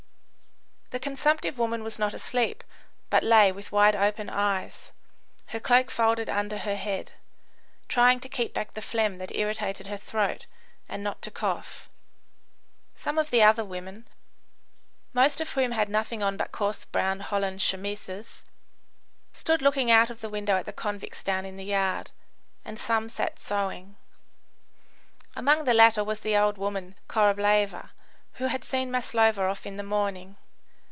The 0.91 0.99
consumptive 0.99 1.57
woman 1.57 1.83
was 1.83 1.97
not 1.97 2.13
asleep, 2.13 2.65
but 3.09 3.23
lay 3.23 3.49
with 3.49 3.71
wide 3.71 3.95
open 3.95 4.29
eyes, 4.29 4.91
her 5.47 5.59
cloak 5.61 5.89
folded 5.89 6.27
under 6.29 6.57
her 6.57 6.75
head, 6.75 7.13
trying 7.87 8.19
to 8.19 8.27
keep 8.27 8.53
back 8.53 8.73
the 8.73 8.81
phlegm 8.81 9.17
that 9.19 9.33
irritated 9.33 9.87
her 9.87 9.95
throat, 9.95 10.47
and 10.89 11.01
not 11.01 11.21
to 11.21 11.31
cough. 11.31 11.89
Some 12.93 13.17
of 13.17 13.29
the 13.29 13.41
other 13.41 13.63
women, 13.63 14.05
most 15.13 15.39
of 15.39 15.51
whom 15.51 15.71
had 15.71 15.87
nothing 15.87 16.21
on 16.21 16.35
but 16.35 16.51
coarse 16.51 16.83
brown 16.83 17.21
holland 17.21 17.61
chemises, 17.61 18.43
stood 19.31 19.61
looking 19.61 19.89
out 19.89 20.09
of 20.09 20.19
the 20.19 20.29
window 20.29 20.57
at 20.57 20.65
the 20.65 20.73
convicts 20.73 21.23
down 21.23 21.45
in 21.45 21.55
the 21.55 21.63
yard, 21.63 22.11
and 22.65 22.77
some 22.77 23.07
sat 23.07 23.39
sewing. 23.39 23.95
Among 25.37 25.63
the 25.63 25.73
latter 25.73 26.03
was 26.03 26.19
the 26.19 26.35
old 26.35 26.57
woman, 26.57 26.95
Korableva, 27.07 27.91
who 28.33 28.47
had 28.47 28.65
seen 28.65 28.91
Maslova 28.91 29.43
off 29.45 29.65
in 29.65 29.77
the 29.77 29.83
morning. 29.83 30.35